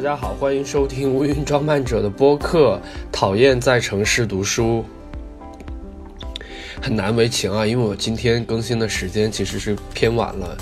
[0.00, 2.80] 大家好，欢迎收听乌云装扮者的播客。
[3.12, 4.82] 讨厌在城市读书，
[6.80, 10.56] 很难为情啊，因为我今天更新的时间其实是偏晚了，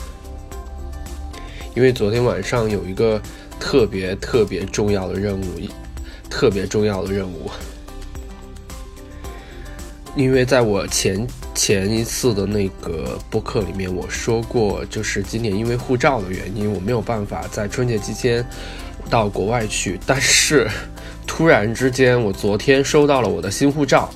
[1.76, 3.22] 因为昨天晚上有一个
[3.60, 5.44] 特别特别重要的任务，
[6.28, 7.48] 特别重要的任务。
[10.16, 18.44] 因为在我前前一次的那个播客里面，我说过，就是今年因为护照的原因，我没有办法在春节期间
[19.08, 19.98] 到国外去。
[20.06, 20.68] 但是
[21.26, 24.08] 突然之间，我昨天收到了我的新护照，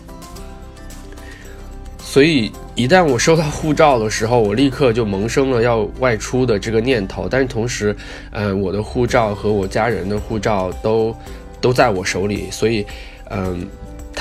[1.98, 7.28] 所以一旦我收到护照的时候，我立刻就萌生了要外出的这个念头。
[7.28, 7.95] 但是同时，
[8.30, 11.14] 嗯，我的护照和我家人的护照都
[11.61, 12.86] 都在我手里，所以，
[13.30, 13.66] 嗯。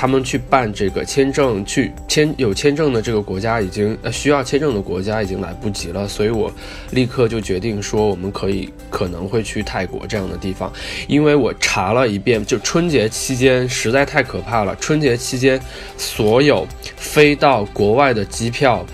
[0.02, 6.52] 他们去办这个签证，去签有签证的这个国家已经呃需要签证的国家已经来不及了，所以我
[6.90, 10.72] 立刻就决定说我们可以可能会去泰国这样的地方，
[11.06, 15.60] 因为我查了一遍，就春节期间实在太可怕了，春节期间
[15.96, 18.84] 所有飞到国外的机票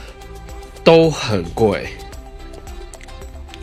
[0.84, 1.86] 都很贵。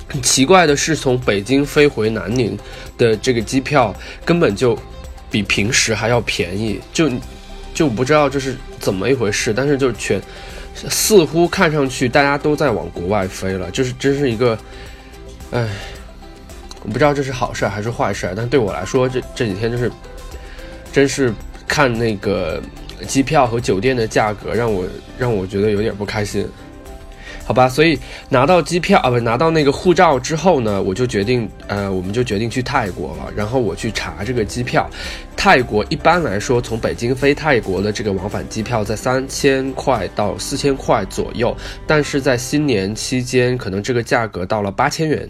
[0.07, 2.57] 很奇怪的是，从北京飞回南宁
[2.97, 3.93] 的这个机票
[4.25, 4.75] 根本就。
[5.31, 7.09] 比平时还要便宜，就
[7.75, 10.19] 就不知道这是怎么一回事，但是就全
[10.73, 14.57] 似乎看上去大家都在往国外飞了，就是真是一个，
[15.51, 15.67] 唉，
[16.83, 19.91] 我不知道这是好事还是坏事，但对我来说，这这几天就是
[20.91, 21.33] 真是
[21.67, 22.61] 看那个
[23.05, 24.85] 机票和酒店的价格，让我
[25.17, 26.47] 让我觉得有点不开心。
[27.45, 33.31] 好吧，所以拿到机票啊，不拿到那个护照之后呢，我就决定，呃，我们就决定去泰国了。
[33.35, 34.89] 然后我去查这个机票，
[35.37, 45.29] 泰国一般来说从北京飞泰国的这个往返机票在三千块到四千块左右，但是在新年期间，可能这个价格到了八千元，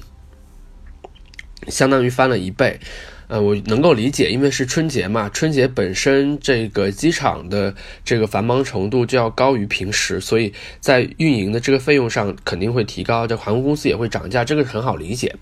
[1.68, 2.80] 相当于翻了一倍。
[3.28, 15.36] 呃，我能够理解，因为是春节嘛，春节本身这个机场的这个繁忙程度就要高于平时，所以在运营的这个费用上肯定会提高，这航空公司也会涨价，这个很好理解。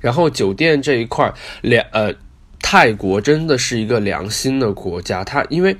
[0.00, 1.32] 然后酒店这一块，
[1.62, 2.14] 良呃，
[2.60, 5.76] 泰国真的是一个良心的国家，它因为。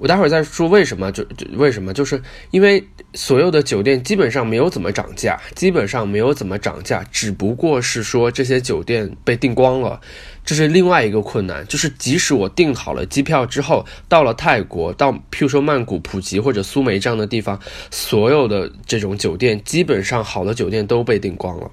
[0.00, 10.00] 我待会儿再说为什么，就就为什么，就是因为所有的酒店基本上没有怎么涨价，基本上没有怎么涨价，只不过是说这些酒店被订光了，
[10.42, 21.70] 这是另外一个困难，就是即使我订好了机票之后，到了泰国，到譬如说曼谷、普吉或者苏梅这样的地方，所有的这种酒店基本上好的酒店都被订光了。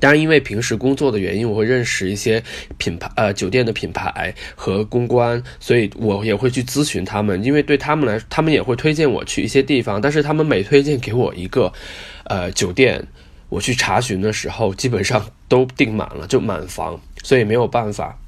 [0.00, 2.42] 当然，因为平时工作的原因，我会认识一些
[2.76, 7.42] 品牌，呃，酒店的品牌和公关，所以我也会去咨询他们。
[7.42, 10.00] 因为对他们来，他们也会推荐我去一些地方。
[10.00, 11.72] 但是他们每推荐给我一个，
[12.24, 13.06] 呃，酒店，
[13.48, 18.18] 我去查询的时候，基本上都订满了，就满房，所以没有办法。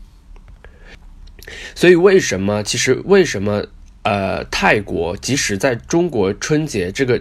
[1.75, 2.63] 所以为什么？
[2.63, 3.65] 其实为什么？
[4.03, 7.21] 呃，泰国即使在中国春节这个。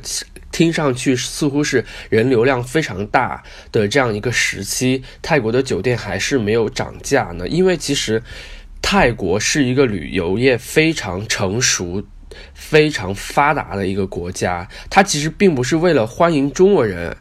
[0.51, 7.47] 听上去似乎是人流量非常大的这样一个时期，泰国的酒店还是没有涨价呢？
[7.47, 8.21] 因为其实
[8.81, 12.03] 泰国是一个旅游业非常成熟、
[12.53, 17.15] 非常发达的一个国家，它其实并不是为了欢迎中国人，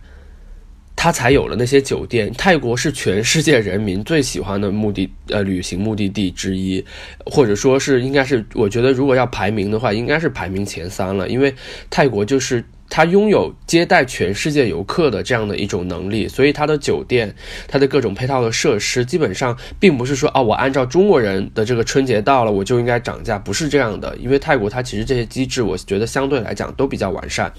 [0.97, 2.33] 它才有了那些酒店。
[2.33, 6.85] 泰国是全世界人民最喜欢的目的呃旅行目的地之一，
[7.27, 11.55] 或者说是应该是，我觉得如果要排名的话，应该是排名前三了，因为
[11.91, 12.65] 泰国就是。
[12.91, 17.35] 它拥有接待全世界游客的这样的一种能力，所以它的酒店、
[17.67, 24.17] 它的各种配套的设施，基本上并不是说啊，我按照中国人的这个春节到了，我就应该涨价，不是这样的。
[24.17, 27.53] 因为泰国它其实这些机制，我觉得相对来讲都比较完善。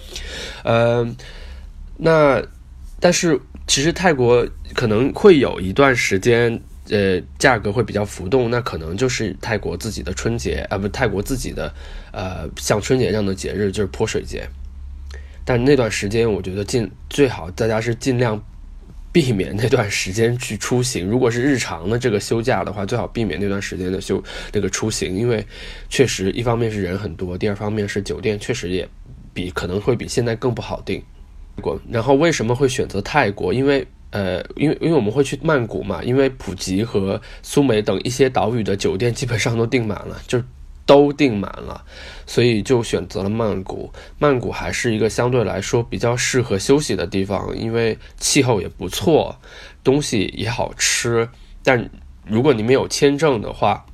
[0.63, 1.07] 呃，
[1.96, 2.41] 那
[3.00, 6.59] 但是其实泰国可能会有一段时间，
[6.90, 11.72] 呃，价格会比较浮动，那可能就是泰国自己的春节啊，不，泰国自己的
[12.11, 14.44] 呃，像春节这样的节日，就是泼水节。
[15.49, 18.40] 但那段时间，我觉得尽最好大家是尽量
[19.11, 21.09] 避免那段时间去出行。
[21.09, 24.23] 如果是日常的这个休假的话，最好避免那段时间的休
[24.53, 25.43] 那个出行，因为
[25.90, 28.87] 确实一方面是人很多，第二方面是酒店确实也
[29.34, 31.01] 比可能会比现在更不好订。
[31.90, 33.52] 然后为什么会选择泰国？
[33.52, 40.40] 因为呃，因为因为我们会去曼谷嘛，因为普吉和苏梅等一些岛屿的酒店基本上都订满了，就。
[40.90, 41.86] 都订满了，
[42.26, 43.94] 所以就选择了曼谷。
[44.18, 49.40] 曼谷还是一个相对来说比较适合休息的地方，因为气候也不错，
[49.84, 51.30] 东西也好吃。
[51.64, 51.91] 但
[52.26, 53.86] 如果你没有签证的话，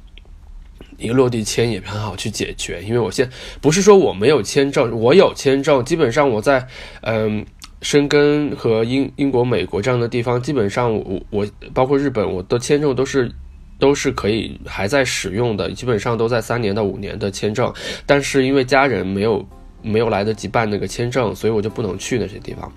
[0.98, 2.82] 一个落地签也很好去解决。
[2.82, 5.84] 因为我现不是说我没有签证，我有签证。
[5.84, 6.66] 基本上我在
[7.02, 7.46] 嗯，
[7.82, 13.30] 申根和英英国、美国这样的地方，基本上我我包括日本，我的签证都是。
[13.78, 17.72] 都是可以还在使用的，基本上都在三年到五年的签证。
[18.06, 19.46] 但是因为家人没有
[19.82, 22.72] 没有来得及办那个签证，所以我就不能去那些地方。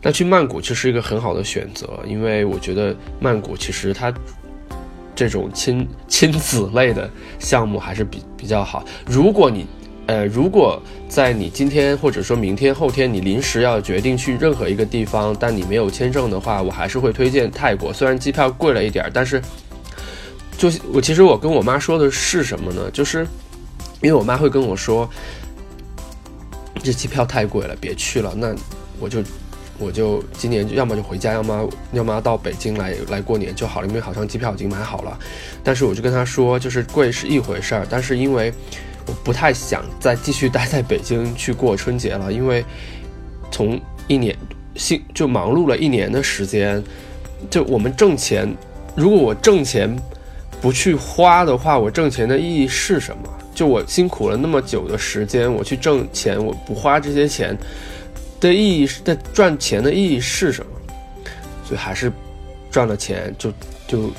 [0.00, 4.12] 那去曼谷其实是一个很好的选择，因为我觉得曼谷其实它
[5.14, 7.08] 这种亲亲子类的
[7.38, 8.84] 项目还是比比较好。
[9.06, 9.66] 如果你
[10.06, 17.92] 呃，如果在你今天或者说明天、后天你临时要决定去任何一个地方，但你没有签证的话，我还是会推荐泰国。
[17.92, 19.40] 虽然机票贵了一点，但是
[20.62, 22.88] 就我其实我跟我妈说的是什么呢？
[22.92, 23.26] 就是
[24.00, 25.10] 因为我妈会跟我说，
[26.84, 28.32] 这机票太贵了，别去了。
[28.36, 28.54] 那
[29.00, 29.20] 我就。
[29.78, 35.18] 我就今年要么就回家，要么要么到北京来来过年就好了，因为好像机票已经买好了。
[35.64, 38.52] 但是我就跟她说，就是贵是一回事儿，但是因为
[39.06, 42.64] 我不太想再继续待在北京去过春节了，因为
[43.50, 44.36] 从一年
[44.76, 46.80] 新就忙碌了一年的时间，
[47.50, 48.54] 就我们挣钱，
[48.94, 49.90] 如果我挣钱
[50.62, 53.28] 不去花的话，我挣钱的意义是什么？
[53.54, 57.54] 就我辛苦了那么久的时间，我去挣钱，我不花这些钱。
[58.40, 60.72] 的意义是在赚钱的意义是什么？
[61.64, 62.10] 所以还是
[62.70, 63.52] 赚了钱就
[63.86, 64.10] 就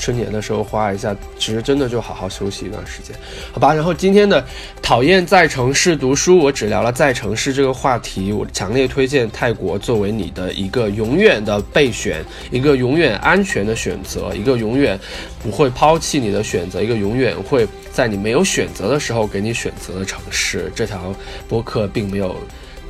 [0.00, 3.14] 春节的时候花一下，其实真的就好好休息一段时间，
[3.52, 3.74] 好吧？
[3.74, 4.44] 然后今天的
[4.80, 8.32] 讨厌在城市读书，我只聊了在城市这个话题。
[8.32, 14.98] 我强烈推荐泰国作为你的一个永远的备选，一个永远安全的选择，一个永远
[15.42, 20.72] 不会抛弃你的选择，一个永远会在你没有选择的时候给你选择的城市。
[20.74, 21.14] 这条
[21.46, 22.34] 播客并没有。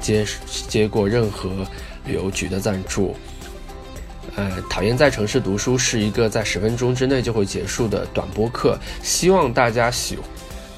[0.00, 0.24] 接
[0.66, 1.50] 接过任何
[2.06, 3.14] 旅游局的赞助，
[4.40, 10.16] 呃，讨厌在城市读书是一个在十分钟之内就会结束的短播课，希望大家喜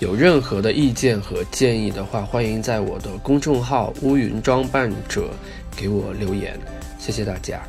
[0.01, 5.29] 有任何的意见和建议的话，欢迎在我的公众号乌云装扮者
[5.77, 6.59] 给我留言，
[6.99, 7.63] 谢谢大家。